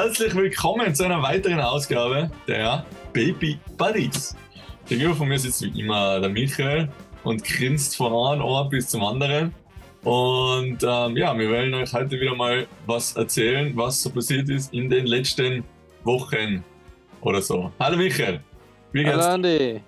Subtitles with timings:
[0.00, 4.36] Herzlich willkommen zu einer weiteren Ausgabe der Baby Buddies.
[4.86, 6.88] Gegenüber von mir sitzt wie immer der Michael
[7.24, 9.52] und grinst von einem Ohr bis zum anderen.
[10.04, 14.72] Und ähm, ja, wir wollen euch heute wieder mal was erzählen, was so passiert ist
[14.72, 15.64] in den letzten
[16.04, 16.62] Wochen
[17.20, 17.72] oder so.
[17.80, 18.38] Hallo Michael,
[18.92, 19.16] wie geht's?
[19.16, 19.80] Hallo Andi.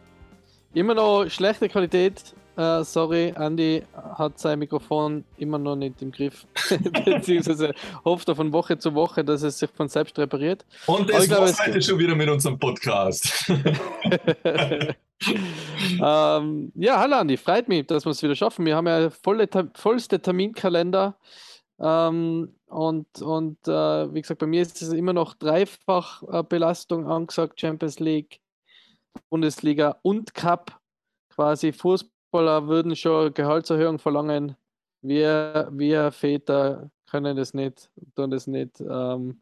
[0.74, 6.46] Immer noch schlechte Qualität Uh, sorry, Andy hat sein Mikrofon immer noch nicht im Griff.
[7.04, 7.72] Beziehungsweise
[8.04, 10.66] hofft er von Woche zu Woche, dass es sich von selbst repariert.
[10.86, 13.48] Und das glaube, war's heute schon wieder mit unserem Podcast.
[16.02, 18.66] ähm, ja, hallo Andi, freut mich, dass wir es wieder schaffen.
[18.66, 21.16] Wir haben ja volle, vollste Terminkalender.
[21.78, 27.06] Ähm, und und äh, wie gesagt, bei mir ist es immer noch dreifach äh, Belastung
[27.06, 28.40] angesagt: Champions League,
[29.30, 30.78] Bundesliga und Cup.
[31.30, 34.56] Quasi Fußball Fußballer würden schon Gehaltserhöhung verlangen.
[35.02, 38.80] Wir, wir Väter können das nicht, tun das nicht.
[38.80, 39.40] Ähm,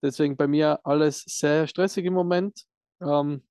[0.00, 2.64] deswegen bei mir alles sehr stressig im Moment.
[3.00, 3.42] Ähm,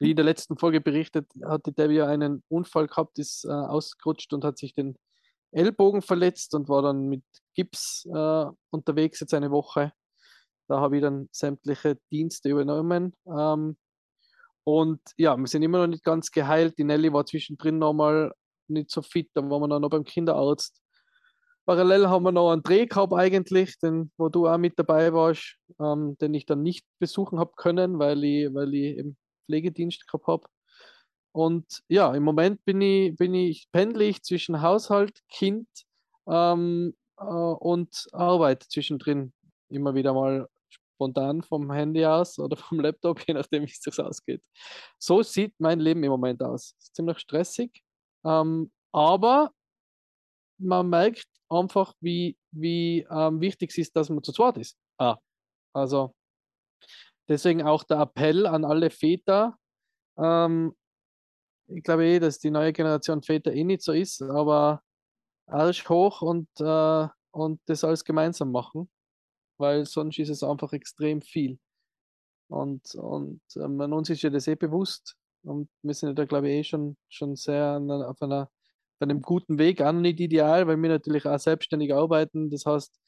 [0.00, 4.44] wie in der letzten Folge berichtet, hatte Debbie einen Unfall gehabt, ist äh, ausgerutscht und
[4.44, 4.96] hat sich den
[5.52, 7.22] Ellbogen verletzt und war dann mit
[7.54, 9.92] Gips äh, unterwegs jetzt eine Woche.
[10.66, 13.14] Da habe ich dann sämtliche Dienste übernommen.
[13.26, 13.76] Ähm,
[14.64, 16.78] und ja, wir sind immer noch nicht ganz geheilt.
[16.78, 18.32] Die Nelly war zwischendrin nochmal
[18.68, 20.80] nicht so fit, da waren wir dann noch beim Kinderarzt.
[21.64, 25.58] Parallel haben wir noch einen Dreh gehabt eigentlich, den, wo du auch mit dabei warst,
[25.80, 30.26] ähm, den ich dann nicht besuchen habe können, weil ich, weil ich im Pflegedienst gehabt
[30.26, 30.46] habe.
[31.32, 35.68] Und ja, im Moment bin ich, bin ich pendlich zwischen Haushalt, Kind
[36.26, 39.32] ähm, äh, und Arbeit zwischendrin
[39.68, 40.48] immer wieder mal
[41.02, 44.42] spontan vom Handy aus oder vom Laptop, je nachdem, wie es sich ausgeht.
[44.98, 46.74] So sieht mein Leben im Moment aus.
[46.78, 47.82] Ist ziemlich stressig,
[48.24, 49.50] ähm, aber
[50.58, 54.78] man merkt einfach, wie, wie ähm, wichtig es ist, dass man zu zweit ist.
[54.98, 55.16] Ah,
[55.74, 56.14] also
[57.28, 59.56] deswegen auch der Appell an alle Väter.
[60.18, 60.76] Ähm,
[61.66, 64.82] ich glaube eh, dass die neue Generation Väter eh nicht so ist, aber
[65.46, 68.88] Arsch hoch und, äh, und das alles gemeinsam machen
[69.58, 71.58] weil sonst ist es einfach extrem viel.
[72.48, 76.50] Und, und ähm, uns ist ja das eh bewusst und wir sind ja da, glaube
[76.50, 80.76] ich, eh schon, schon sehr auf, einer, auf einem guten Weg, auch nicht ideal, weil
[80.76, 82.50] wir natürlich auch selbstständig arbeiten.
[82.50, 82.98] Das heißt,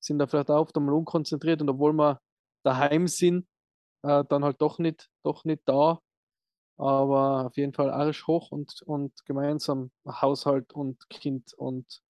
[0.00, 2.20] sind da vielleicht auch einmal unkonzentriert und obwohl wir
[2.62, 3.46] daheim sind,
[4.02, 6.00] äh, dann halt doch nicht, doch nicht da.
[6.76, 12.02] Aber auf jeden Fall Arsch hoch und, und gemeinsam Haushalt und Kind und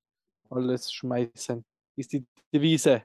[0.49, 1.65] alles schmeißen
[1.97, 3.03] ist die Devise.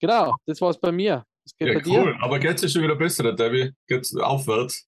[0.00, 1.24] Genau, das war es bei mir.
[1.44, 2.12] Das geht ja, bei cool.
[2.12, 2.22] dir.
[2.22, 3.72] Aber geht es schon wieder besser, Debbie?
[3.86, 4.86] Geht es aufwärts?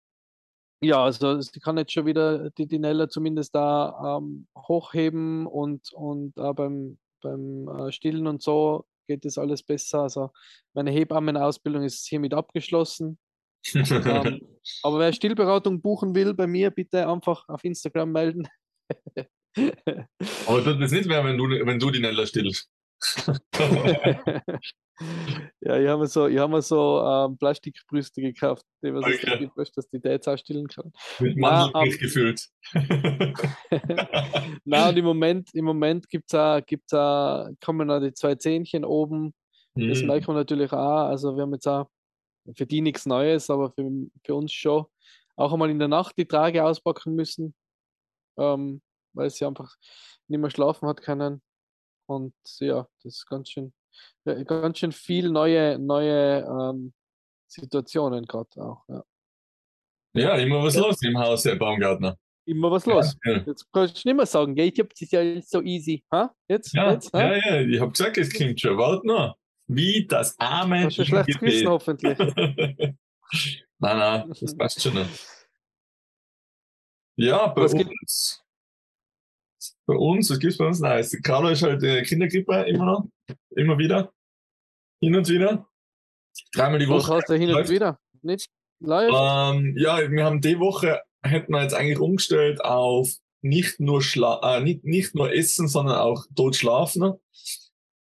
[0.83, 6.37] Ja, also sie kann jetzt schon wieder die Dinella zumindest da ähm, hochheben und, und
[6.37, 10.03] äh, beim, beim äh, Stillen und so geht es alles besser.
[10.03, 10.31] Also
[10.75, 13.19] meine Hebammenausbildung ist hiermit abgeschlossen.
[13.75, 14.41] ähm,
[14.83, 18.49] aber wer Stillberatung buchen will, bei mir bitte einfach auf Instagram melden.
[20.47, 22.72] aber das ist nicht mehr, wenn du, wenn du die Nella stillst.
[25.61, 29.19] Ja, ich habe mir so, ich hab mir so ähm, Plastikbrüste gekauft, die was okay.
[29.23, 30.93] es gibt, weißt, dass die da jetzt ausstellen kann.
[31.19, 32.49] Mit Mandelmilch ähm, gefüllt.
[34.65, 38.85] Nein, und im Moment, im Moment gibt's auch, gibt's auch, kommen noch die zwei Zähnchen
[38.85, 39.35] oben.
[39.75, 39.89] Mhm.
[39.89, 41.09] Das merkt man natürlich auch.
[41.09, 41.89] Also wir haben jetzt auch
[42.57, 43.89] für die nichts Neues, aber für,
[44.25, 44.87] für uns schon
[45.37, 47.55] auch einmal in der Nacht die Trage auspacken müssen,
[48.37, 49.75] ähm, weil sie einfach
[50.29, 51.43] nicht mehr schlafen hat können.
[52.07, 53.73] Und ja, das ist ganz schön,
[54.25, 56.93] ganz schön viel neue, neue ähm,
[57.47, 58.85] Situationen gerade auch.
[58.89, 59.05] Ja.
[60.15, 60.83] ja, immer was ja.
[60.83, 62.19] los im Haus, Herr Baumgartner.
[62.45, 63.17] Immer was los.
[63.25, 66.05] Ja, Jetzt kannst du nicht mehr sagen, ich habe das ja so easy.
[66.13, 66.35] Ha?
[66.49, 67.21] Jetzt, ja, jetzt, ha?
[67.21, 68.77] ja, ja, ich habe gesagt, es klingt schon.
[68.77, 69.37] Warte noch.
[69.69, 70.85] Wie das arme.
[70.85, 72.19] Hast du schlechtes Gewissen hoffentlich.
[72.19, 72.97] nein,
[73.79, 74.95] nein, das passt schon.
[74.95, 75.11] Nicht.
[77.15, 78.42] Ja, bei was uns
[79.87, 80.81] bei uns, was gibt es bei uns?
[80.81, 83.05] Nein, Carlo ist halt äh, Kindergrippe immer noch,
[83.51, 84.13] immer wieder,
[85.01, 85.67] hin und wieder.
[86.55, 87.11] Dreimal die Woche.
[87.11, 87.99] Was heißt der hin und wieder?
[88.23, 88.49] Nicht
[88.81, 89.11] live?
[89.13, 93.11] Ähm, ja, wir haben die Woche, hätten wir jetzt eigentlich umgestellt auf
[93.43, 97.15] nicht nur, Schla äh, nicht, nicht nur Essen, sondern auch tot schlafen.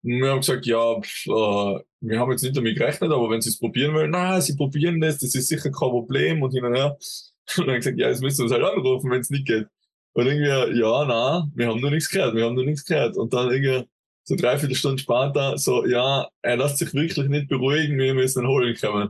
[0.01, 3.49] wir haben gesagt, ja, pf, äh, wir haben jetzt nicht damit gerechnet, aber wenn sie
[3.49, 6.75] es probieren wollen, na, sie probieren das, das ist sicher kein Problem und hin und
[6.75, 6.97] her.
[7.57, 9.45] Und dann haben wir gesagt, ja, jetzt müssen wir uns halt anrufen, wenn es nicht
[9.45, 9.67] geht.
[10.13, 13.15] Und irgendwie, ja, na, wir haben noch nichts gehört, wir haben noch nichts gehört.
[13.17, 13.87] Und dann irgendwie
[14.23, 18.47] so dreiviertel Stunden später, so, ja, er lässt sich wirklich nicht beruhigen, wir müssen ihn
[18.47, 19.09] holen kommen.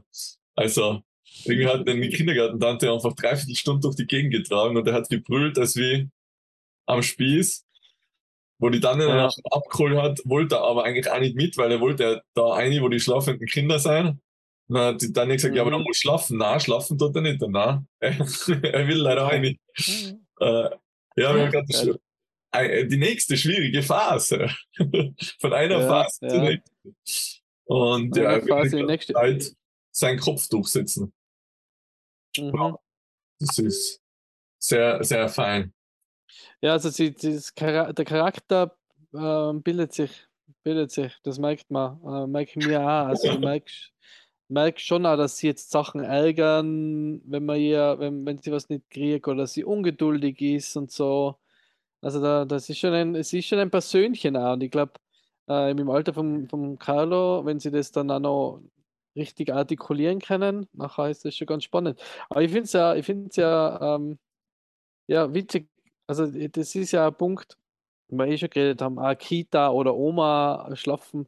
[0.55, 1.01] Also,
[1.45, 5.09] irgendwie hat dann die Kindergartentante einfach dreiviertel Stunden durch die Gegend getragen und er hat
[5.09, 6.09] gebrüllt, als wie
[6.85, 7.65] am Spieß.
[8.63, 9.27] wo die dann Ja.
[9.49, 12.89] abgeholt hat, wollte er aber eigentlich auch nicht mit, weil er wollte da eine, wo
[12.89, 14.21] die schlafenden Kinder sein.
[14.67, 15.75] Dann hat die Tanja gesagt, ja, aber Mhm.
[15.77, 16.37] dann muss schlafen.
[16.37, 17.41] Nein, schlafen tut er nicht.
[17.41, 19.59] Nein, er will leider auch nicht.
[20.39, 20.69] Äh,
[21.15, 21.99] ja, wir haben gerade
[22.53, 22.61] Ja.
[22.61, 24.49] äh, die nächste schwierige Phase.
[25.39, 26.41] Von einer Ja, Phase zur ja.
[26.43, 26.95] nächsten.
[27.65, 29.13] Und Eine ja, er nächste.
[29.13, 29.55] Zeit
[29.91, 31.13] seinen Kopf durchsetzen.
[32.37, 32.77] Mhm.
[33.39, 34.01] Das ist
[34.59, 35.73] sehr, sehr fein.
[36.61, 38.77] Ja, also sie, dieses Chara der Charakter
[39.13, 40.27] ähm, bildet sich,
[40.63, 43.07] bildet sich, das merkt man, äh, merken wir auch.
[43.07, 43.91] Also merkst,
[44.51, 48.69] merkst schon auch, dass sie jetzt Sachen ärgern, wenn man ihr, wenn, wenn sie was
[48.69, 51.37] nicht kriegt oder dass sie ungeduldig ist und so.
[52.01, 54.53] Also da, das ist schon ein, es ist schon ein Persönchen auch.
[54.53, 54.93] Und ich glaube,
[55.49, 58.61] äh, im Alter von, von Carlo, wenn sie das dann auch noch
[59.15, 62.01] richtig artikulieren können, nachher ist das schon ganz spannend.
[62.29, 64.19] Aber ich finde es ja, ich finde es ja, ähm,
[65.07, 65.69] ja, witzig.
[66.07, 67.57] Also, das ist ja ein Punkt,
[68.09, 71.27] den wir eh schon geredet haben, auch Kita oder Oma schlafen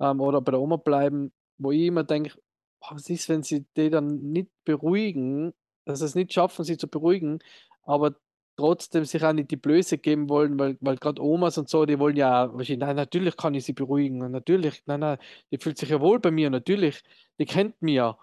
[0.00, 2.32] ähm, oder bei der Oma bleiben, wo ich immer denke,
[2.80, 5.52] was ist, wenn sie die dann nicht beruhigen,
[5.84, 7.38] dass sie es nicht schaffen, sie zu beruhigen,
[7.82, 8.16] aber
[8.56, 11.98] trotzdem sich auch nicht die Blöße geben wollen, weil, weil gerade Omas und so, die
[11.98, 15.18] wollen ja, nein, natürlich kann ich sie beruhigen, natürlich, nein, nein,
[15.50, 17.02] die fühlt sich ja wohl bei mir, natürlich,
[17.38, 18.18] die kennt mich ja.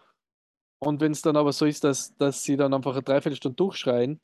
[0.79, 4.19] Und wenn es dann aber so ist, dass, dass sie dann einfach eine Dreiviertelstunde durchschreien,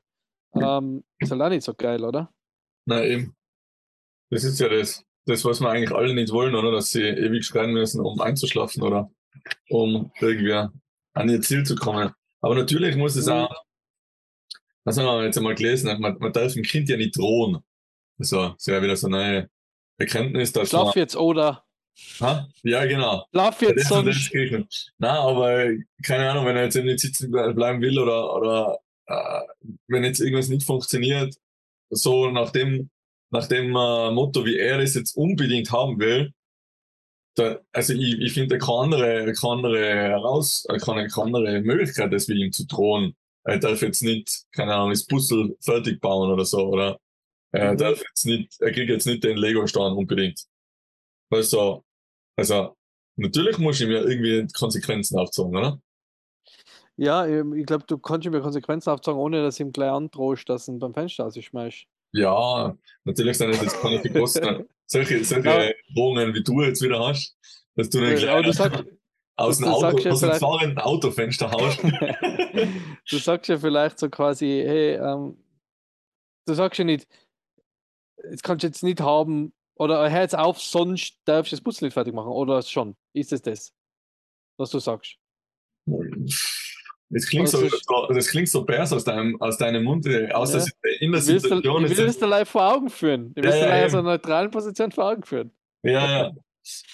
[0.55, 2.33] ähm, ist halt auch nicht so geil, oder?
[2.85, 3.35] Na eben.
[4.29, 5.03] Das ist ja das.
[5.25, 6.71] Das, was wir eigentlich alle nicht wollen, oder?
[6.71, 9.11] Dass sie ewig schreien müssen, um einzuschlafen oder
[9.69, 10.53] um irgendwie
[11.13, 12.11] an ihr Ziel zu kommen.
[12.41, 13.31] Aber natürlich muss es Mhm.
[13.33, 13.65] auch,
[14.85, 17.59] das haben wir jetzt einmal gelesen, man, man darf dem Kind ja nicht drohen.
[18.17, 19.49] Also, das ist ja wieder so eine neue
[19.97, 21.63] Erkenntnis, dass Schlaf jetzt oder
[22.19, 22.47] man, ha?
[22.63, 23.25] ja, genau.
[23.31, 24.31] schlaf jetzt sonst.
[24.97, 25.69] Na, aber
[26.03, 29.41] keine Ahnung, wenn er jetzt eben nicht sitzen ble- bleiben will oder, oder äh,
[29.87, 31.35] wenn jetzt irgendwas nicht funktioniert,
[31.89, 32.89] so nach dem,
[33.31, 36.31] nach dem äh, Motto, wie er es jetzt unbedingt haben will,
[37.35, 42.27] da, also ich, ich finde keine andere, keine andere heraus, keine, keine andere Möglichkeit, das
[42.27, 43.15] wie ihm zu drohen.
[43.43, 46.99] Er darf jetzt nicht, keine Ahnung, das Puzzle fertig bauen oder so, oder
[47.51, 47.77] er Mhm.
[47.77, 50.43] darf jetzt nicht, er kriegt jetzt nicht den Lego-Stein unbedingt.
[51.31, 51.83] Also,
[52.35, 52.75] also,
[53.15, 55.81] natürlich muss ich mir irgendwie Konsequenzen aufzeigen, oder?
[56.97, 59.91] Ja, ähm, ich glaube, du kannst ihm ja Konsequenzen aufzeigen, ohne dass du ihm gleich
[59.91, 61.85] androhst, dass du ihn beim Fenster rausschmeißt.
[62.11, 65.71] Ja, natürlich sind das jetzt keine die großen, solche, solche Ja.
[65.93, 67.37] Drohungen, wie du jetzt wieder hast,
[67.75, 68.85] dass du Aber du, gleich sag,
[69.35, 71.79] aus dem Auto, ja aus dem fahrenden Autofenster haust.
[73.09, 75.37] du sagst ja vielleicht so quasi, hey, ähm,
[76.45, 77.07] du sagst ja nicht,
[78.29, 81.93] jetzt kannst du jetzt nicht haben, oder hör jetzt auf, sonst darfst du das nicht
[81.93, 82.97] fertig machen, oder schon?
[83.13, 83.73] Ist es das,
[84.57, 85.17] was du sagst?
[87.11, 87.67] Das klingt, so,
[88.13, 90.59] das klingt so bers aus deinem, aus deinem Mund, äh, aus Ja.
[90.83, 91.85] der, in der Situation.
[91.85, 93.31] ich ist will es dir live vor Augen führen.
[93.35, 95.51] Ich will Ja, es dir ja, live aus einer neutralen Position vor Augen führen.
[95.83, 95.91] Ja,
[96.21, 96.31] ja.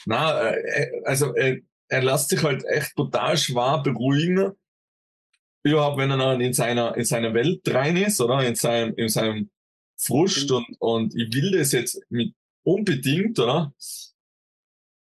[0.05, 1.57] Na, äh, also er,
[1.89, 4.51] er lässt sich halt echt total schwer beruhigen.
[5.63, 8.41] Überhaupt, wenn er dann in seiner, in seiner Welt rein ist, oder?
[8.45, 9.49] In seinem, in seinem
[9.97, 10.55] Frust Mhm.
[10.57, 12.33] und, und ich will das jetzt mit
[12.63, 13.73] unbedingt, oder?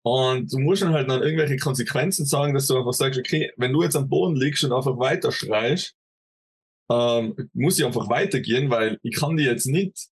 [0.04, 3.72] Und du musst dann halt dann irgendwelche Konsequenzen sagen, dass du einfach sagst, okay, wenn
[3.72, 5.94] du jetzt am Boden liegst und einfach weiter schreist,
[6.92, 10.08] ähm, muss ich einfach weitergehen, weil ich kann die jetzt nicht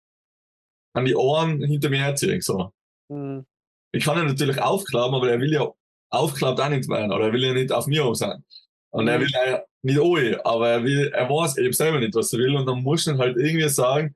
[0.94, 2.70] an die Ohren hinter mir herziehen, so
[3.10, 3.46] Hm.
[3.92, 5.66] ich kann ihn natürlich aufklappen, aber er will ja
[6.10, 8.44] aufklappt auch nicht werden, oder er will ja nicht auf mir auf sein.
[8.90, 9.22] Und er Mhm.
[9.22, 12.54] will ja nicht alle, aber er will, er weiß eben selber nicht, was er will,
[12.56, 14.14] und dann muss du halt irgendwie sagen,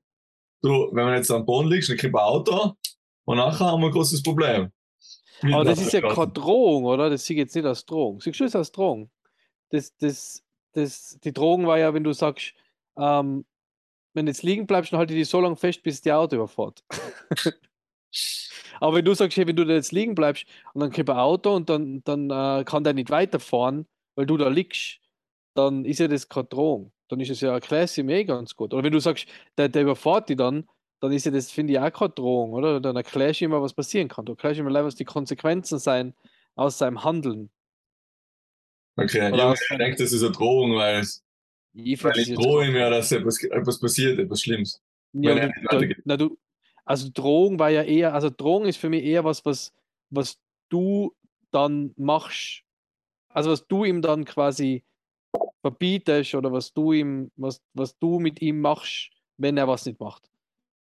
[0.61, 2.73] du, wenn man jetzt am Boden liegt, dann kriegt man ein Auto,
[3.25, 4.71] und nachher haben wir ein großes Problem.
[5.51, 7.09] Aber das ist ja keine Drohung, oder?
[7.09, 8.21] Das ich jetzt nicht als Drohung.
[8.21, 9.09] Siehst du es als Drohung?
[9.69, 12.53] Das, das, das, die Drohung war ja, wenn du sagst,
[12.97, 13.45] ähm,
[14.13, 16.35] wenn du jetzt liegen bleibst, dann halte ich dich so lange fest, bis die Auto
[16.35, 16.83] überfährt.
[18.79, 21.17] Aber wenn du sagst, hey, wenn du da jetzt liegen bleibst und dann kriegt ein
[21.17, 24.99] Auto und dann, dann äh, kann der nicht weiterfahren, weil du da liegst,
[25.55, 26.91] dann ist ja das keine Drohung.
[27.09, 28.73] Dann ist es ja erklärst ihm eh ganz gut.
[28.73, 30.67] Oder wenn du sagst, der, der überfährt die dann,
[31.03, 32.79] dann ist ja das, finde ich, auch keine Drohung, oder?
[32.79, 34.23] Dann erklärst du ihm mal, was passieren kann.
[34.23, 36.13] Du erklärst ihm mal, was die Konsequenzen sein
[36.55, 37.49] aus seinem Handeln.
[38.95, 41.21] Okay, Oder ich denke, das ist eine Drohung, weil, es-
[41.73, 44.81] Ich weil ich drohe ihm ja, dass etwas, etwas passiert, etwas Schlimmes.
[45.11, 46.37] Ja, du, da, na, du,
[46.85, 49.73] also Drohung war ja eher, also Drohung ist für mich eher was, was,
[50.09, 51.13] was du
[51.51, 52.63] dann machst,
[53.27, 54.85] also was du ihm dann quasi
[55.59, 59.99] verbietest oder was du ihm, was, was du mit ihm machst, wenn er was nicht
[59.99, 60.29] macht.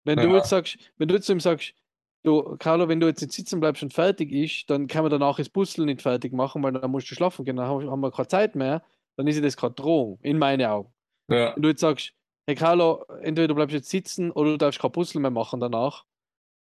[0.07, 0.37] Wenn du Ja.
[0.37, 1.75] jetzt sagst, wenn du jetzt zu ihm sagst,
[2.23, 5.37] du, Carlo, wenn du jetzt nicht sitzen bleibst und fertig ist, dann kann man danach
[5.37, 8.29] das Puzzle nicht fertig machen, weil dann musst du schlafen gehen, dann haben wir keine
[8.29, 8.83] Zeit mehr,
[9.17, 10.93] dann ist das keine Drohung, in meinen Augen.
[11.29, 12.13] Ja, Wenn du jetzt sagst,
[12.47, 16.05] hey Carlo, entweder du bleibst jetzt sitzen oder du darfst kein Puzzle mehr machen danach,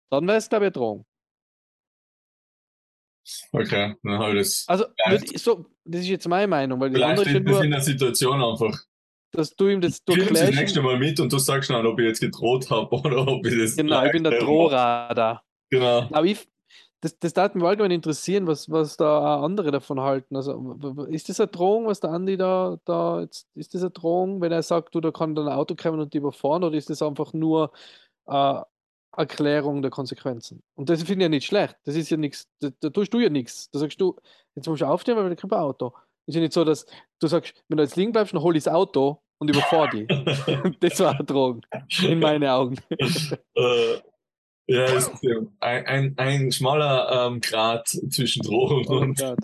[0.09, 1.05] dann wäre es, glaube ich, eine Drohung.
[3.51, 4.65] Okay, dann habe ich das.
[4.67, 4.85] Also,
[5.35, 8.41] so, das ist jetzt meine Meinung, weil die Vielleicht andere das nur, in der Situation
[8.41, 8.77] einfach.
[9.33, 11.99] Dass du ihm das du Film das nächste Mal mit und du sagst dann, ob
[11.99, 13.75] ich jetzt gedroht habe oder ob ich das.
[13.75, 15.43] Genau, ich bin der Drohradar.
[15.69, 16.07] Genau.
[16.11, 16.47] Aber ich,
[17.01, 20.35] das, das darf mich allgemein interessieren, was, was da andere davon halten.
[20.35, 20.77] Also
[21.09, 24.51] ist das eine Drohung, was der Andi da, da jetzt, ist das eine Drohung, wenn
[24.51, 27.01] er sagt, du, da kann dann ein Auto kommen und die überfahren, oder ist das
[27.01, 27.71] einfach nur
[28.27, 28.61] äh,
[29.17, 30.61] Erklärung der Konsequenzen?
[30.75, 31.75] Und das finde ich ja nicht schlecht.
[31.85, 33.69] Das ist ja nichts, da, da tust du ja nichts.
[33.71, 34.15] Da sagst du,
[34.55, 35.93] jetzt musst du aufstehen, weil wir kein Auto.
[36.25, 36.85] Ist ja nicht so, dass
[37.19, 40.07] du sagst, wenn du jetzt liegen bleibst, dann hol ich das Auto und überfahr die.
[40.79, 41.65] das war eine Drohung,
[42.01, 42.77] in meinen Augen.
[42.89, 43.97] äh,
[44.67, 45.11] ja, ist
[45.59, 49.19] ein, ein, ein schmaler ähm, Grad zwischen Drohung Oh und.
[49.19, 49.39] Gott.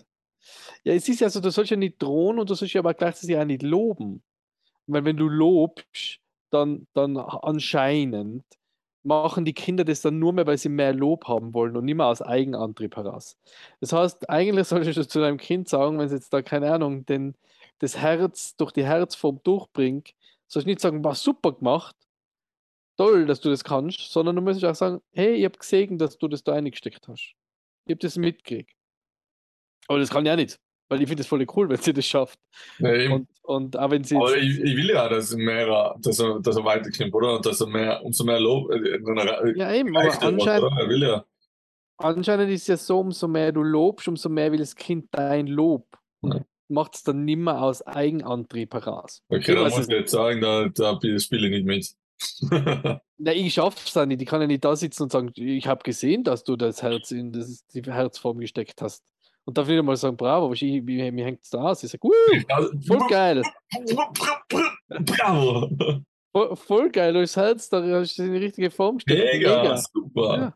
[0.84, 2.94] Ja, es ist ja so, du sollst ja nicht drohen und du sollst ja aber
[2.94, 4.24] gleichzeitig auch nicht loben.
[4.88, 6.20] Weil wenn du lobst,
[6.52, 8.44] dann, dann anscheinend
[9.04, 11.96] machen die Kinder das dann nur mehr, weil sie mehr Lob haben wollen und nicht
[11.96, 13.38] mehr aus Eigenantrieb heraus.
[13.80, 17.06] Das heißt, eigentlich solltest du zu deinem Kind sagen, wenn es jetzt da, keine Ahnung,
[17.06, 17.36] den,
[17.80, 20.14] das Herz durch die Herzform durchbringt,
[20.48, 21.96] sollst du nicht sagen, war super gemacht,
[22.98, 26.18] toll, dass du das kannst, sondern du musst auch sagen, hey, ich habe gesehen, dass
[26.18, 27.34] du das da eingesteckt hast.
[27.86, 28.76] Ich habe das mitgekriegt.
[29.88, 30.60] Aber das kann ich auch nicht,
[30.90, 32.40] weil ich finde das voll cool, wenn sie das schafft.
[32.80, 33.14] Eben.
[33.14, 36.40] Und, und auch wenn sie Aber ich, ich will ja, dass er mehr, dass er,
[36.42, 37.38] dass er weiterkommt, oder?
[37.38, 40.72] Und dass er mehr, umso mehr Lob, äh, er- ja eben, aber er was, anscheinend?
[40.78, 41.26] Er will ja.
[41.98, 45.48] anscheinend ist es ja so, umso mehr du lobst, umso mehr will das Kind dein
[45.48, 45.88] Lob.
[46.22, 46.46] Ja.
[46.70, 49.24] Macht es dann nimmer aus Eigenantrieb heraus.
[49.30, 51.96] Okay, Ich dann weiß muss es ich jetzt sagen, da, da spiele ich nicht mit.
[53.18, 54.22] Na, ich schaff's dann nicht.
[54.22, 57.12] Ich kann ja nicht da sitzen und sagen, ich habe gesehen, dass du das Herz
[57.12, 59.04] in das, die Herzform gesteckt hast.
[59.46, 61.84] Und darf nicht einmal sagen, bravo, ich, wie, mir hängt es da aus.
[61.84, 62.08] Ich sage,
[62.86, 63.42] voll geil,
[64.90, 65.70] Bravo!
[66.32, 69.34] voll, voll geil, du hast das Herz, da hast du in die richtige Form gesteckt.
[69.34, 70.54] Mega, super.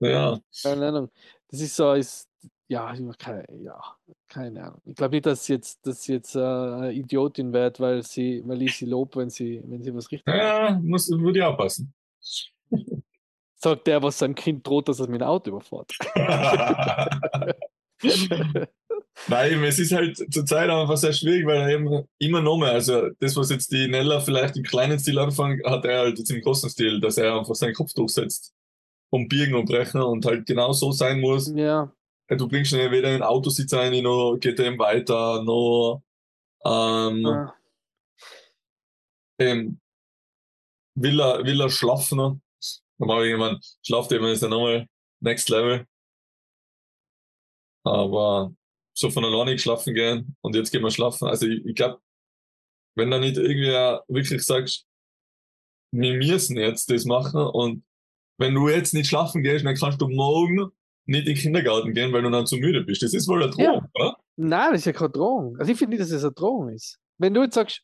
[0.00, 0.40] Ja, Ja.
[0.62, 1.10] keine Ahnung.
[1.50, 2.28] Das ist so, ist,
[2.70, 3.80] ja, keine, ja,
[4.28, 4.80] keine Ahnung.
[4.84, 8.62] Ich glaube nicht, dass sie jetzt, dass jetzt äh, eine Idiotin wird, weil sie, weil
[8.62, 10.38] ich sie lobe, wenn sie, wenn sie was richtig macht.
[10.38, 11.92] Ja, muss, würde ich aufpassen.
[13.56, 15.98] Sagt der, was seinem Kind droht, dass er mit dem Auto überfährt.
[19.26, 23.10] Nein, es ist halt zurzeit einfach sehr schwierig, weil er eben immer noch mehr, also
[23.18, 26.40] das, was jetzt die Nella vielleicht im kleinen Stil anfangen, hat er halt jetzt im
[26.40, 28.54] großen Stil, dass er einfach seinen Kopf durchsetzt.
[29.12, 31.52] Und biegen und brechen und halt genau so sein muss.
[31.52, 31.92] ja,
[32.38, 36.02] Du bringst ihn ja weder in den Autositz rein, noch geht er ihm weiter, noch
[36.64, 37.54] ähm, ja.
[39.38, 39.80] ähm,
[40.94, 42.18] will, er, will er schlafen.
[42.18, 42.40] Dann
[42.98, 44.86] mache ich jemand, schlaft eben ist ja nochmal
[45.20, 45.86] Next Level.
[47.84, 48.54] Aber
[48.94, 51.26] so von alleine schlafen gehen und jetzt gehen wir schlafen.
[51.26, 52.00] Also ich, ich glaube,
[52.96, 53.70] wenn du nicht irgendwie
[54.08, 54.86] wirklich sagst,
[55.92, 57.84] wir müssen jetzt das machen und
[58.38, 60.70] wenn du jetzt nicht schlafen gehst, dann kannst du morgen
[61.10, 63.02] nicht in den Kindergarten gehen, weil du dann zu müde bist.
[63.02, 64.16] Das ist wohl eine Drohung, oder?
[64.36, 65.56] Nein, das ist ja keine Drohung.
[65.58, 66.98] Also ich finde nicht, dass es eine Drohung ist.
[67.18, 67.82] Wenn du jetzt sagst,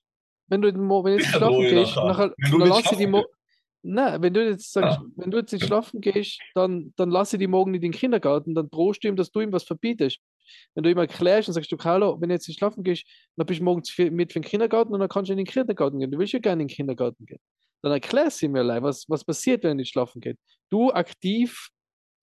[0.48, 2.28] wenn du, wenn jetzt Ja, schlafen gehst, nachher.
[2.28, 3.24] dann nicht lass ich die schlafen Mo
[3.88, 5.04] Nein, wenn du jetzt sagst, Ah.
[5.16, 7.98] wenn du jetzt nicht schlafen gehst, dann, dann lass ich die morgen nicht in den
[7.98, 10.18] Kindergarten, dann drohst du ihm, dass du ihm was verbietest.
[10.74, 13.04] Wenn du ihm erklärst und sagst, du Carlo, wenn du jetzt nicht schlafen gehst,
[13.36, 15.98] dann bist du morgens mit für den Kindergarten und dann kannst du in den Kindergarten
[16.00, 16.10] gehen.
[16.10, 17.38] Du willst ja gerne in den Kindergarten gehen.
[17.82, 20.38] Dann erklärst du ihm ja allein, was, was passiert, wenn er nicht schlafen geht.
[20.70, 21.68] Du aktiv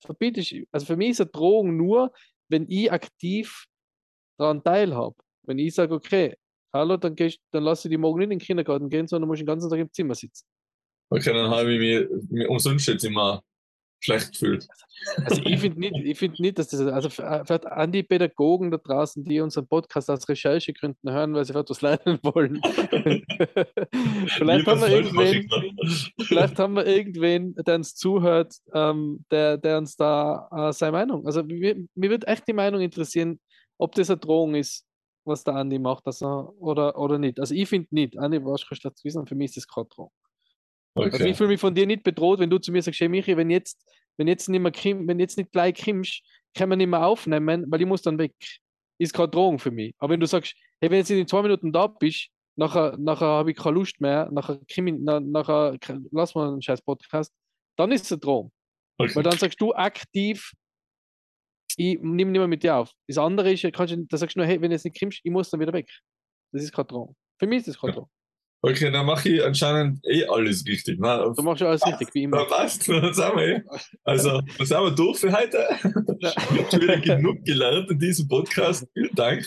[0.05, 2.12] verbietest, also für mich ist eine Drohung nur,
[2.50, 3.65] wenn ich aktiv
[4.38, 5.15] daran teilhabe.
[5.43, 6.36] Wenn ich sage, okay,
[6.74, 9.41] hallo, dann, gehst, dann lass ich die morgen nicht in den Kindergarten gehen, sondern musst
[9.41, 10.45] den ganzen Tag im Zimmer sitzen.
[11.10, 13.43] Okay, dann habe ich mich umsonst jetzt immer
[14.03, 14.67] schlecht gefühlt.
[15.25, 18.77] Also ich finde nicht, ich finde nicht, dass das, also vielleicht an die Pädagogen da
[18.77, 22.62] draußen, die unseren Podcast aus Recherchegründen hören, weil sie etwas lernen wollen.
[24.27, 25.50] vielleicht, haben wir irgendwen,
[26.22, 31.25] vielleicht haben wir irgendwen, der uns zuhört, ähm, der, der uns da äh, seine Meinung,
[31.25, 33.39] also mir, mir wird echt die Meinung interessieren,
[33.77, 34.86] ob das eine Drohung ist,
[35.25, 37.39] was der Andi macht, also, oder, oder nicht.
[37.39, 38.17] Also ich finde nicht.
[38.17, 39.25] Andi, was kannst du dazu wissen?
[39.25, 40.12] Für mich ist das keine Drohung.
[40.95, 41.29] Also Okay.
[41.29, 43.50] ich fühle mich von dir nicht bedroht, wenn du zu mir sagst, hey Michi, wenn
[43.50, 43.83] jetzt,
[44.17, 46.21] wenn jetzt nicht mehr kim, wenn jetzt nicht gleich kommst,
[46.53, 48.35] kann man nicht mehr aufnehmen, weil ich muss dann weg.
[49.00, 49.95] Ist keine Drohung für mich.
[49.97, 53.51] Aber wenn du sagst, hey, wenn jetzt in zwei Minuten da bist, nachher, nachher habe
[53.51, 55.77] ich keine Lust mehr, nachher, komm na, nachher
[56.12, 57.33] lass mal einen scheiß Podcast,
[57.75, 58.51] dann ist es eine Drohung.
[58.97, 59.23] Weil okay.
[59.23, 60.53] dann sagst du aktiv,
[61.75, 62.91] ich nehme nicht mehr mit dir auf.
[63.07, 65.21] Das andere ist, kannst du, da sagst du nur, hey, wenn du jetzt nicht kommst,
[65.23, 65.89] ich muss dann wieder weg.
[66.51, 67.15] Das ist keine Drohung.
[67.39, 68.09] Für mich ist das keine Drohung.
[68.63, 70.98] Okay, dann mache ich anscheinend eh alles richtig.
[71.00, 72.46] Na, Du machst ja alles richtig, wie immer.
[72.46, 73.62] passt, dann sind wir eh.
[74.03, 75.60] Also, dann sind wir durch für heute.
[76.20, 78.88] Ich habe schon wieder genug gelernt in diesem Podcast.
[78.93, 79.46] Vielen Dank.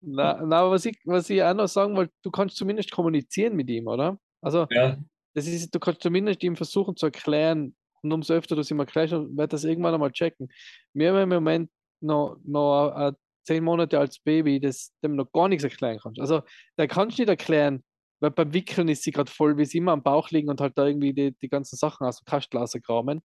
[0.00, 3.68] Na, na, was ich, was ich auch noch sagen wollte, du kannst zumindest kommunizieren mit
[3.70, 4.18] ihm, oder?
[4.42, 4.96] Also, Ja,
[5.34, 8.78] das ist, du kannst zumindest ihm versuchen zu erklären, Und umso öfter du es ihm
[8.80, 10.48] erklärst, wird das irgendwann einmal checken.
[10.94, 11.70] Wir haben im Moment
[12.00, 13.12] noch, noch
[13.44, 16.20] zehn Monate als Baby, das dem noch gar nichts erklären kannst.
[16.20, 16.42] Also,
[16.76, 17.82] der kannst du nicht erklären,
[18.20, 20.76] weil beim Wickeln ist sie gerade voll, wie sie immer am Bauch liegen und halt
[20.76, 23.20] da irgendwie die, die ganzen Sachen aus dem Kastel rauskramen.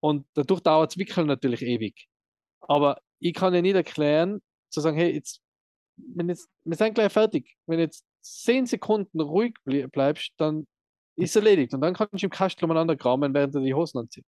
[0.00, 2.08] Und dadurch dauert das Wickeln natürlich ewig.
[2.60, 5.40] Aber ich kann dir nicht erklären, zu sagen, hey, jetzt,
[5.96, 7.56] wenn jetzt, wir sind gleich fertig.
[7.66, 10.66] Wenn jetzt zehn Sekunden ruhig bleibst, dann
[11.16, 11.74] ist erledigt.
[11.74, 14.24] Und dann kannst du im Kastel umeinander kramen, während er die Hosen anzieht.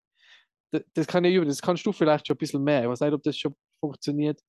[0.73, 2.83] Das, das kann ich üben, das kannst du vielleicht schon ein bisschen mehr.
[2.83, 4.41] Ich weiß nicht, ob das schon funktioniert.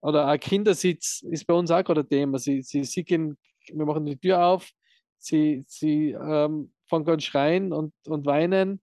[0.00, 2.38] Oder ein Kindersitz ist bei uns auch gerade ein Thema.
[2.38, 3.36] Sie, sie, sie gehen,
[3.72, 4.70] wir machen die Tür auf,
[5.18, 8.80] sie, sie ähm, fangen an schreien und, und weinen.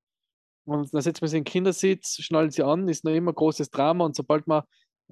[0.65, 3.69] Und dann setzen wir sie in den Kindersitz, schnallen sie an, ist noch immer großes
[3.69, 4.05] Drama.
[4.05, 4.65] Und sobald wir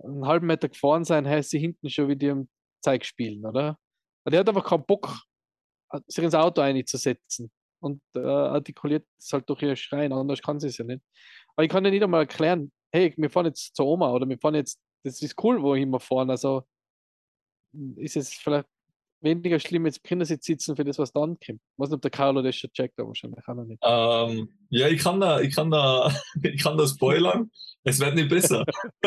[0.04, 2.50] einen halben Meter gefahren sein, heißt sie hinten schon wie die im
[2.82, 3.78] Zeig spielen, oder?
[4.28, 5.16] Der hat einfach keinen Bock,
[6.08, 10.68] sich ins Auto einzusetzen und äh, artikuliert es halt durch ihr Schreien, anders kann sie
[10.68, 11.04] es ja nicht.
[11.56, 14.40] Aber ich kann dir nicht einmal erklären, hey, wir fahren jetzt zur Oma oder wir
[14.40, 16.30] fahren jetzt, das ist cool, wohin wir fahren.
[16.30, 16.64] Also
[17.98, 18.68] ist es vielleicht
[19.24, 21.42] weniger schlimm, jetzt Kindersitz sitzen für das, was dann kommt.
[21.50, 23.80] Ich weiß nicht, ob der Carlo das schon checkt, aber wahrscheinlich kann er nicht.
[23.84, 26.14] Ähm, ja, ich kann da, ich kann da,
[26.44, 27.50] ich kann da spoilern.
[27.84, 28.64] es wird nicht besser.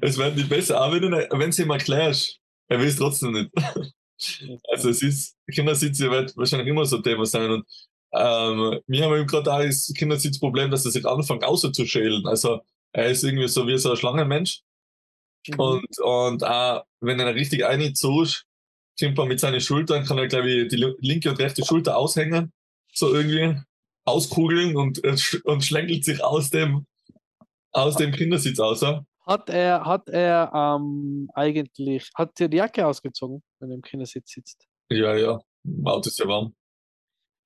[0.00, 3.50] es wird nicht besser, aber wenn du ihm erklärst, er will es trotzdem nicht.
[4.72, 7.64] also es ist, Kindersitze wird wahrscheinlich immer so ein Thema sein und
[8.16, 12.26] ähm, wir haben eben gerade auch das Kindersitzproblem, dass er sich anfängt auszuschälen.
[12.26, 12.60] Also
[12.92, 14.62] er ist irgendwie so wie so ein Schlangenmensch
[15.48, 15.60] Mhm.
[15.60, 18.44] Und, und auch, wenn er richtig einzieht,
[18.98, 22.52] kommt er mit seinen Schultern, kann er, glaube ich, die linke und rechte Schulter aushängen,
[22.92, 23.60] so irgendwie
[24.04, 25.02] auskugeln und,
[25.44, 26.86] und schlängelt sich aus dem,
[27.72, 28.84] aus dem Kindersitz aus.
[29.26, 34.32] Hat er, hat er ähm, eigentlich, hat er die Jacke ausgezogen, wenn er im Kindersitz
[34.32, 34.66] sitzt?
[34.90, 36.54] Ja, ja, im Auto ist ja warm.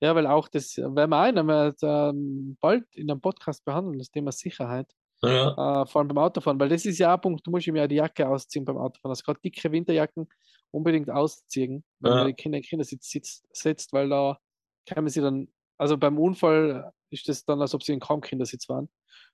[0.01, 3.99] Ja, weil auch das werden wir ein, wenn wir ähm, bald in einem Podcast behandeln,
[3.99, 4.93] das Thema Sicherheit.
[5.23, 5.83] Ja.
[5.83, 7.89] Äh, vor allem beim Autofahren, weil das ist ja ein Punkt, du musst ihm ja
[7.89, 9.11] die Jacke ausziehen beim Autofahren.
[9.11, 10.29] Also gerade dicke Winterjacken
[10.71, 12.19] unbedingt ausziehen, wenn ja.
[12.19, 14.39] man die Kinder in den Kindersitz sitzt, setzt, weil da
[14.87, 18.69] kann sie dann, also beim Unfall ist das dann, als ob sie in kaum Kindersitz
[18.69, 18.89] waren.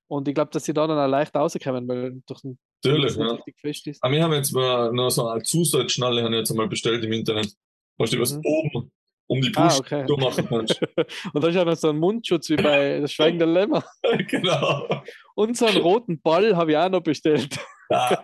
[0.06, 3.26] Und ich glaube, dass sie da dann auch leicht rauskommen, weil durch den Natürlich, ja.
[3.26, 4.02] richtig fest ist.
[4.02, 7.54] Aber wir haben jetzt mal noch so eine Zusatzschnalle haben jetzt einmal bestellt im Internet.
[7.96, 8.42] Weißt du, was mhm.
[8.44, 8.92] oben
[9.26, 10.04] um die Brust ah, okay.
[10.06, 10.80] du machen kannst.
[11.32, 13.84] und da ist ja noch so ein Mundschutz wie bei Das Schweigen der Lämmer.
[14.28, 15.02] genau.
[15.34, 17.58] Und so einen roten Ball habe ich auch noch bestellt.
[17.90, 18.22] ah,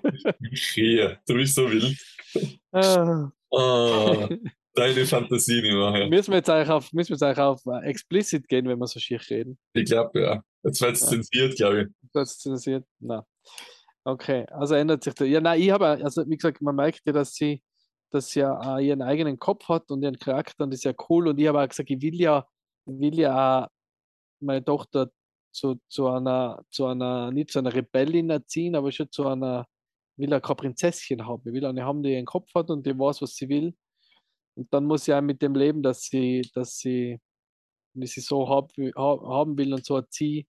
[0.53, 1.97] hier, du bist so wild.
[2.73, 3.31] Ah.
[3.51, 4.29] Oh,
[4.75, 6.09] deine Fantasie nicht mehr.
[6.09, 8.87] Müssen wir jetzt eigentlich auf, müssen wir jetzt eigentlich auf uh, explicit gehen, wenn wir
[8.87, 9.59] so schier reden?
[9.75, 10.43] Ich glaube, ja.
[10.63, 11.09] Jetzt wird es ja.
[11.09, 11.87] zensiert, glaube ich.
[12.03, 12.85] Jetzt wird es zensiert?
[13.01, 13.23] Nein.
[14.05, 15.29] Okay, also ändert sich das.
[15.29, 17.63] Ja, nein, ich habe, also wie gesagt, man merkt ja, dass sie
[18.11, 20.95] dass sie ja äh, ihren eigenen Kopf hat und ihren Charakter und das ist ja
[21.09, 21.29] cool.
[21.29, 22.47] Und ich habe auch gesagt, ich will ja,
[22.87, 23.69] will ja auch
[24.41, 25.11] meine Tochter
[25.53, 29.67] zu, zu einer, zu einer, nicht zu einer Rebellin erziehen, aber schon zu einer,
[30.17, 31.43] will ja kein Prinzesschen haben.
[31.47, 33.75] Ich will eine haben, die ihren Kopf hat und die weiß, was sie will.
[34.57, 37.19] Und dann muss sie auch mit dem leben, dass sie, dass sie,
[37.95, 40.49] wie sie so hab, haben will und so erzieht,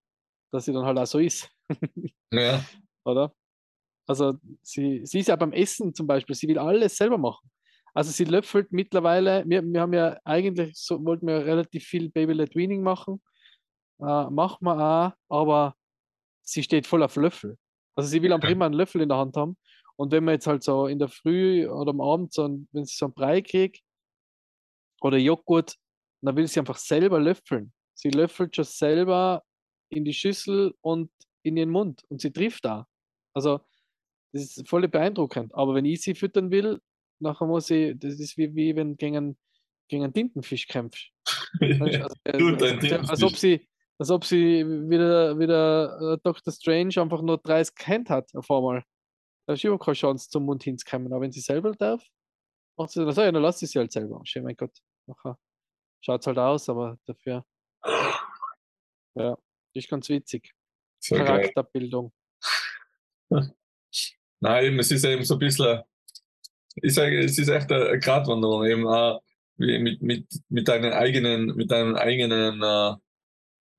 [0.51, 1.49] dass sie dann halt auch so ist.
[2.31, 2.63] Ja.
[3.05, 3.33] Oder?
[4.11, 7.49] Also sie, sie ist ja beim Essen zum Beispiel, sie will alles selber machen.
[7.93, 12.53] Also sie löffelt mittlerweile, wir, wir haben ja eigentlich, so wollten wir relativ viel Baby-led
[12.53, 13.21] Weaning machen,
[14.01, 15.75] äh, machen wir auch, aber
[16.41, 17.57] sie steht voll auf Löffel.
[17.95, 19.55] Also sie will einfach immer einen Löffel in der Hand haben.
[19.95, 22.83] Und wenn man jetzt halt so in der Früh oder am Abend, so ein, wenn
[22.83, 23.81] sie so einen Brei kriegt
[24.99, 25.77] oder Joghurt,
[26.21, 27.71] dann will sie einfach selber löffeln.
[27.93, 29.41] Sie löffelt schon selber
[29.89, 31.09] in die Schüssel und
[31.43, 32.87] in ihren Mund und sie trifft da.
[33.33, 33.61] Also
[34.33, 35.53] das ist voll beeindruckend.
[35.53, 36.81] Aber wenn ich sie füttern will,
[37.19, 39.37] nachher muss ich, das ist wie, wie wenn gegen einen,
[39.87, 41.11] gegen einen Tintenfisch kämpfst.
[41.61, 41.85] also,
[42.23, 43.67] äh, als, ob sie,
[43.97, 46.53] als ob sie wieder, wieder äh, Dr.
[46.53, 48.83] Strange einfach nur 30 Hände hat auf einmal.
[49.47, 51.11] Da ist überhaupt keine Chance, zum Mund hinzukommen.
[51.11, 52.03] Aber wenn sie selber darf,
[52.77, 54.21] macht sie dann so, ja, dann lass sie sie halt selber.
[54.23, 54.77] Schön, mein Gott.
[55.07, 55.37] Nachher
[55.99, 57.45] schaut es halt aus, aber dafür.
[59.13, 59.37] Ja,
[59.73, 60.53] ist ganz witzig.
[60.99, 62.13] So Charakterbildung.
[64.41, 65.81] Nein, es ist eben so ein bisschen,
[66.75, 69.21] ich sage, es ist echt eine Gratwanderung, eben auch
[69.57, 72.95] mit, mit, mit deinen eigenen, mit deinem eigenen uh,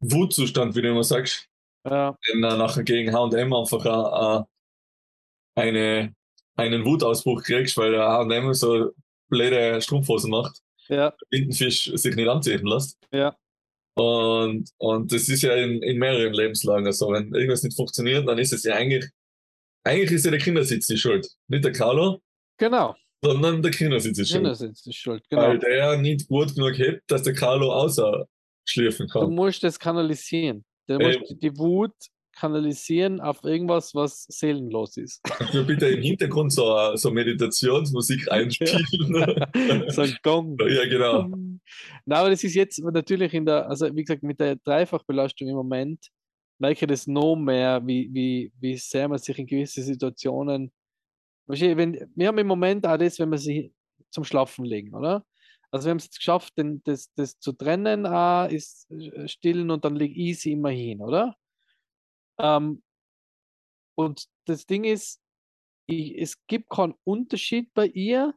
[0.01, 1.49] Wutzustand, wie du immer sagst.
[1.85, 2.17] Ja.
[2.27, 4.45] Wenn uh, nachher gegen HM einfach uh,
[5.57, 6.15] eine,
[6.55, 8.93] einen Wutausbruch kriegst, weil der HM so
[9.29, 10.61] blöde Strumpfhosen macht.
[10.89, 11.13] Ja.
[11.31, 12.99] Tintenfisch sich nicht anziehen lässt.
[13.13, 13.37] Ja.
[13.95, 17.11] Und, und das ist ja in, in mehreren Lebenslagen so.
[17.11, 19.11] Wenn irgendwas nicht funktioniert, dann ist es ja eigentlich
[19.85, 21.27] eigentlich ist ja der Kindersitz die Schuld.
[21.49, 22.21] Nicht der Carlo.
[22.59, 22.95] Genau.
[23.25, 24.41] Sondern der Kindersitz ist schuld.
[24.43, 25.43] Kindersitz ist schuld, genau.
[25.43, 28.27] Weil der nicht gut genug hebt, dass der Carlo außer
[28.65, 29.35] schlafen Du kann.
[29.35, 30.65] musst das kanalisieren.
[30.89, 31.19] Du Ey.
[31.19, 31.93] musst die Wut
[32.35, 35.23] kanalisieren auf irgendwas, was seelenlos ist.
[35.25, 38.87] Kannst du bitte im Hintergrund so, so Meditationsmusik einspielen?
[39.89, 40.57] so ein Gong.
[40.69, 41.29] ja, genau.
[42.07, 45.55] Na, aber das ist jetzt natürlich in der, also wie gesagt, mit der Dreifachbelastung im
[45.57, 46.07] Moment
[46.63, 50.73] merke das noch mehr, wie, wie, wie sehr man sich in gewisse Situationen,
[51.49, 53.75] wenn, wir haben im Moment auch das, wenn wir sie
[54.11, 55.27] zum Schlafen legen, oder?
[55.73, 59.85] Also wir haben es geschafft, den, das, das zu trennen, auch ist äh, stillen und
[59.85, 61.35] dann lege ich sie immer hin, oder?
[62.39, 62.83] Ähm,
[63.97, 65.21] und das Ding ist,
[65.87, 68.35] ich, es gibt keinen Unterschied bei ihr.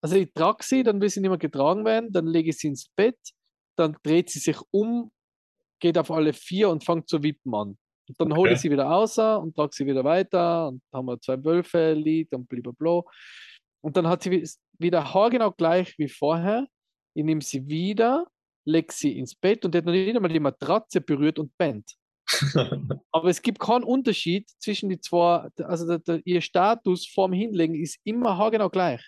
[0.00, 2.68] Also ich trage sie, dann will sie nicht mehr getragen werden, dann lege ich sie
[2.68, 3.18] ins Bett,
[3.76, 5.10] dann dreht sie sich um,
[5.82, 7.76] geht auf alle vier und fängt zu wippen an.
[8.08, 8.62] Und dann hole ich Okay.
[8.62, 12.48] sie wieder raus und trage sie wieder weiter und haben wir zwei Wölfe liegt und
[12.48, 13.02] blablabla.
[13.84, 16.66] Und dann hat sie wi- wieder haargenau gleich wie vorher.
[17.14, 18.26] Ich nehme sie wieder,
[18.64, 21.90] lege sie ins Bett und die hat noch nicht einmal die Matratze berührt und pennt.
[23.12, 27.74] Aber es gibt keinen Unterschied zwischen die zwei, also der, der, ihr Status vorm Hinlegen
[27.74, 29.02] ist immer haargenau gleich.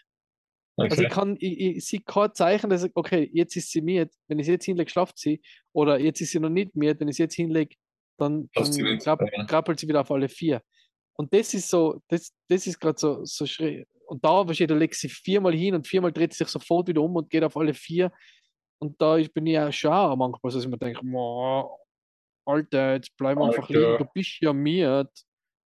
[0.89, 1.05] Also Okay.
[1.05, 4.39] ich kann, ich, ich sehe kein Zeichen, dass ich, okay, jetzt ist sie mir, wenn
[4.39, 5.41] ich sie jetzt hinlege, schlaft sie,
[5.73, 7.77] oder jetzt ist sie noch nicht mir, wenn ich sie jetzt hinlege,
[8.19, 9.45] dann, sie dann nicht, krabb, ja.
[9.47, 10.63] krabbelt sie wieder auf alle vier.
[11.17, 13.87] Und das ist so, das, das ist gerade so, so schräg.
[14.07, 17.03] Und da, verstehe, da legt sie viermal hin und viermal dreht sie sich sofort wieder
[17.03, 18.13] um und geht auf alle vier.
[18.79, 21.71] Und da ich bin ich ja schon auch manchmal, dass ich mir denke, "Moah,
[22.47, 23.79] Alter, jetzt bleib einfach Alter.
[23.79, 25.11] liegen, du bist ja miert.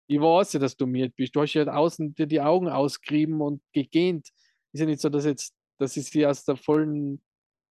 [0.09, 1.35] Ich weiß ja, dass du miert bist.
[1.37, 4.29] Du hast ja außen dir die Augen ausgerieben und gegähnt.
[4.75, 7.23] Ist ja nicht so, dass jetzt, dass ich sie aus der vollen,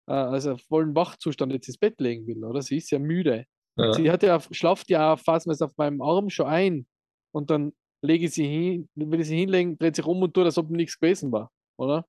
[0.09, 2.62] äh, also vollen Wachzustand jetzt ins Bett legen will, oder?
[2.62, 3.47] Sie ist ja müde.
[3.77, 3.93] Ja.
[3.93, 6.87] Sie hat ja, schlaft ja fast auf meinem Arm schon ein
[7.35, 10.45] und dann lege ich sie hin, will ich sie hinlegen, dreht sich um und tut,
[10.45, 12.07] als ob nichts gewesen war, oder?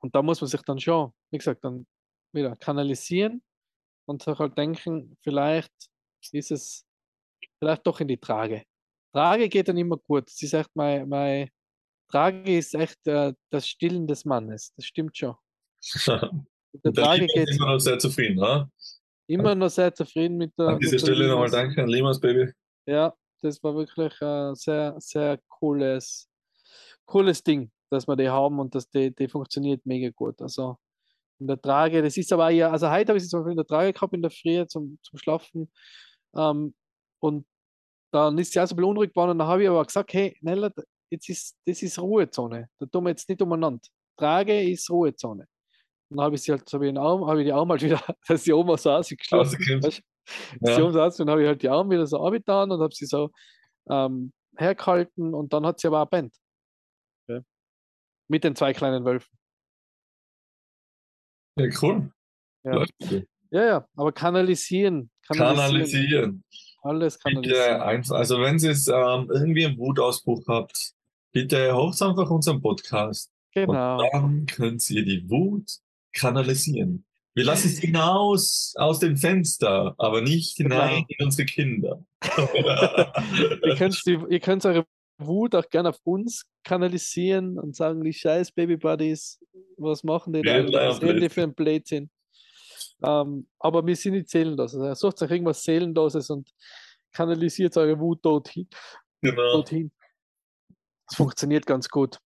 [0.00, 1.86] Und da muss man sich dann schon, wie gesagt, dann
[2.32, 3.42] wieder kanalisieren
[4.06, 5.72] und sich halt denken, vielleicht
[6.32, 6.86] ist es
[7.58, 8.64] vielleicht doch in die Trage.
[9.12, 10.28] Trage geht dann immer gut.
[10.28, 11.50] Sie sagt, mein, mein
[12.10, 14.72] Trage ist echt äh, das Stillen des Mannes.
[14.76, 15.34] Das stimmt schon.
[16.72, 18.70] Mit der Trage geht immer noch sehr zufrieden, oder?
[19.28, 20.68] immer noch sehr zufrieden mit der.
[20.68, 22.50] An dieser Stelle nochmal danke an Limas, Baby.
[22.86, 26.28] Ja, das war wirklich ein sehr, sehr cooles,
[27.04, 30.40] cooles Ding, dass wir die haben und dass die, die funktioniert mega gut.
[30.40, 30.78] Also
[31.38, 33.58] in der Trage, das ist aber ja, also heute habe ich sie zum Beispiel in
[33.58, 35.70] der Trage gehabt in der Früh zum, zum Schlafen.
[36.34, 36.74] Ähm,
[37.20, 37.46] und
[38.10, 40.12] dann ist sie auch so ein bisschen unruhig geworden und dann habe ich aber gesagt,
[40.14, 40.72] hey, Nella,
[41.10, 42.68] jetzt ist, das ist Ruhezone.
[42.78, 43.80] Da tun wir jetzt nicht umeinander.
[44.16, 45.46] Trage ist Ruhezone.
[46.10, 47.82] Und dann habe ich sie halt, so wie den Arm, habe ich die Arme halt
[47.82, 48.90] wieder, dass sie oben so.
[48.90, 49.84] Rausgekriegt.
[49.84, 50.02] Weißt,
[50.60, 50.74] Ja.
[50.76, 50.82] sie
[51.22, 53.30] und habe ich halt die Arme wieder so abgetan und habe sie so
[53.88, 56.34] ähm, hergehalten und dann hat sie aber auch Band.
[57.28, 57.40] Ja.
[58.28, 59.30] Mit den zwei kleinen Wölfen.
[61.58, 62.12] Ja, cool.
[62.64, 62.84] Ja.
[63.50, 65.10] Ja, ja, aber kanalisieren.
[65.26, 66.44] Kanalisieren.
[66.82, 67.80] Alles Bitte kanalisieren.
[67.80, 70.92] einfach, also wenn ihr ähm, irgendwie einen Wutausbruch habt,
[71.32, 73.30] bitte hört einfach unseren Podcast.
[73.54, 74.00] Genau.
[74.00, 75.70] Und dann könnt ihr die Wut
[76.12, 77.04] kanalisieren.
[77.34, 82.04] Wir lassen es hinaus aus dem Fenster, aber nicht hinein in unsere Kinder.
[82.36, 84.84] ihr, könnt die, ihr könnt eure
[85.18, 89.40] Wut auch gerne auf uns kanalisieren und sagen, die scheiß Baby Buddies,
[89.76, 90.64] was machen die da?
[90.72, 92.10] Was reden die für ein Blödsinn?
[93.04, 94.74] Ähm, aber wir sind nicht seelenlos.
[94.74, 96.50] Also sucht euch irgendwas Seelenloses und
[97.12, 98.68] kanalisiert eure Wut dorthin.
[99.20, 99.52] genau.
[99.52, 99.92] dorthin.
[101.08, 102.18] Das funktioniert ganz gut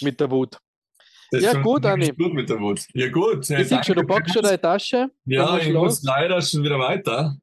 [0.00, 0.58] mit der Wut.
[1.30, 2.08] Das Ja, gut, Anni.
[2.12, 2.86] Gut mit der Wut.
[2.94, 3.48] Ja, gut.
[3.48, 5.10] Wir sind schon, du packst schon deine Tasche.
[5.26, 6.02] Ja, ich du muss los.
[6.02, 7.36] leider schon wieder weiter.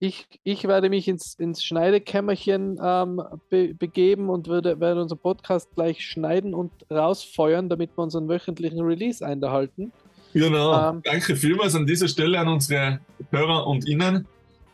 [0.00, 5.70] Ich, ich werde mich ins, ins Schneidekämmerchen ähm, be begeben und würde, werde unseren Podcast
[5.74, 9.92] gleich schneiden und rausfeuern, damit wir unseren wöchentlichen Release einhalten.
[10.34, 10.90] Genau.
[10.90, 13.00] Ähm, Danke vielmals an dieser Stelle an unsere
[13.30, 14.26] Hörer und Ihnen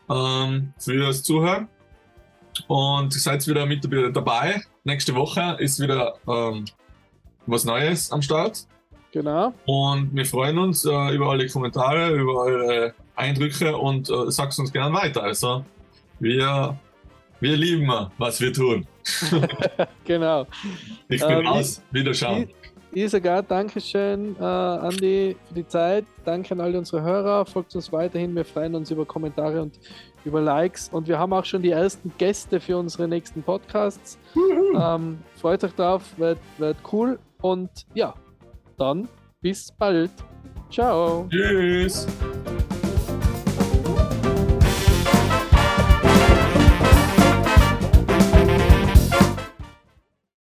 [0.09, 1.69] ähm, für das Zuhören.
[2.67, 3.83] Und seid wieder mit
[4.15, 4.61] dabei.
[4.83, 6.65] Nächste Woche ist wieder ähm,
[7.45, 8.65] was Neues am Start.
[9.11, 9.53] Genau.
[9.65, 14.71] Und wir freuen uns äh, über alle Kommentare, über eure Eindrücke und äh, sagt uns
[14.71, 15.23] gerne weiter.
[15.23, 15.65] Also
[16.19, 16.77] wir,
[17.39, 18.87] wir lieben, was wir tun.
[20.05, 20.45] Genau.
[21.09, 21.81] Ich bin Ähm, aus.
[21.91, 22.49] Wiederschauen.
[22.93, 26.05] Ich sogar Dankeschön, äh, Andi, für die Zeit.
[26.25, 27.45] Danke an alle unsere Hörer.
[27.45, 28.35] Folgt uns weiterhin.
[28.35, 29.79] Wir freuen uns über Kommentare und
[30.25, 30.89] über Likes.
[30.89, 34.17] Und wir haben auch schon die ersten Gäste für unsere nächsten Podcasts.
[34.75, 37.17] Ähm, freut euch drauf, wird, wird cool.
[37.41, 38.13] Und ja,
[38.77, 39.07] dann
[39.41, 40.11] bis bald.
[40.69, 41.27] Ciao.
[41.29, 42.07] Tschüss.